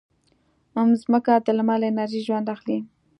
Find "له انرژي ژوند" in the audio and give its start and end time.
1.81-2.47